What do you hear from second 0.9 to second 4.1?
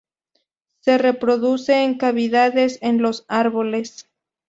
reproduce en cavidades en los árboles.